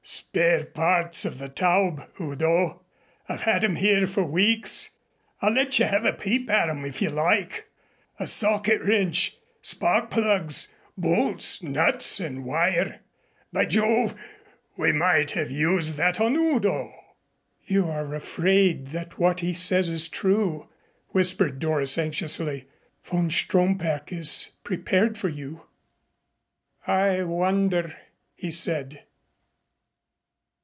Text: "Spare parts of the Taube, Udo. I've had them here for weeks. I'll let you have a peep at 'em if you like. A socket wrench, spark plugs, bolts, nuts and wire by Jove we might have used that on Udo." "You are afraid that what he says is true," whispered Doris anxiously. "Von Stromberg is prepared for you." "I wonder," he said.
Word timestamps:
"Spare 0.03 0.65
parts 0.65 1.25
of 1.25 1.37
the 1.37 1.47
Taube, 1.47 2.01
Udo. 2.19 2.81
I've 3.29 3.41
had 3.43 3.61
them 3.61 3.75
here 3.75 4.07
for 4.07 4.23
weeks. 4.25 4.91
I'll 5.41 5.53
let 5.53 5.77
you 5.77 5.85
have 5.85 6.05
a 6.05 6.11
peep 6.13 6.49
at 6.49 6.69
'em 6.69 6.85
if 6.85 7.01
you 7.01 7.09
like. 7.11 7.69
A 8.19 8.25
socket 8.25 8.81
wrench, 8.81 9.37
spark 9.61 10.09
plugs, 10.09 10.69
bolts, 10.97 11.61
nuts 11.61 12.19
and 12.19 12.43
wire 12.45 13.01
by 13.53 13.65
Jove 13.65 14.15
we 14.75 14.91
might 14.91 15.31
have 15.31 15.51
used 15.51 15.95
that 15.97 16.19
on 16.19 16.35
Udo." 16.35 16.91
"You 17.65 17.85
are 17.85 18.13
afraid 18.15 18.87
that 18.87 19.19
what 19.19 19.41
he 19.41 19.53
says 19.53 19.87
is 19.87 20.07
true," 20.09 20.67
whispered 21.09 21.59
Doris 21.59 21.97
anxiously. 21.97 22.67
"Von 23.03 23.29
Stromberg 23.29 24.11
is 24.11 24.51
prepared 24.63 25.17
for 25.17 25.29
you." 25.29 25.67
"I 26.87 27.21
wonder," 27.23 27.95
he 28.35 28.49
said. 28.49 29.03